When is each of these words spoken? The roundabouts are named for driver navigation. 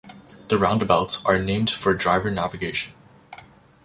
The 0.47 0.57
roundabouts 0.57 1.23
are 1.25 1.37
named 1.37 1.69
for 1.69 1.93
driver 1.93 2.31
navigation. 2.31 2.93